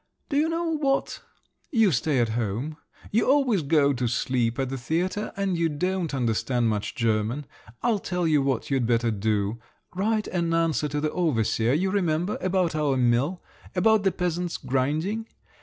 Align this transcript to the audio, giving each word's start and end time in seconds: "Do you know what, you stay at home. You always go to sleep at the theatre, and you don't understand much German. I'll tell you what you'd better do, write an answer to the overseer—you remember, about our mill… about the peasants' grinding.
"Do 0.29 0.37
you 0.37 0.49
know 0.49 0.63
what, 0.77 1.21
you 1.69 1.91
stay 1.91 2.17
at 2.19 2.29
home. 2.29 2.77
You 3.11 3.29
always 3.29 3.61
go 3.61 3.93
to 3.93 4.07
sleep 4.07 4.57
at 4.57 4.69
the 4.69 4.75
theatre, 4.79 5.31
and 5.37 5.59
you 5.59 5.69
don't 5.69 6.11
understand 6.11 6.69
much 6.69 6.95
German. 6.95 7.45
I'll 7.83 7.99
tell 7.99 8.25
you 8.27 8.41
what 8.41 8.71
you'd 8.71 8.87
better 8.87 9.11
do, 9.11 9.59
write 9.93 10.27
an 10.29 10.55
answer 10.55 10.87
to 10.87 10.99
the 11.01 11.11
overseer—you 11.11 11.91
remember, 11.91 12.39
about 12.41 12.73
our 12.75 12.97
mill… 12.97 13.43
about 13.75 14.01
the 14.01 14.11
peasants' 14.11 14.57
grinding. 14.57 15.27